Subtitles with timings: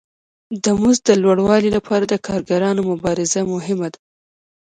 [0.63, 3.99] د مزد د لوړوالي لپاره د کارګرانو مبارزه مهمه ده